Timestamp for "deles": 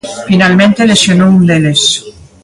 1.49-1.81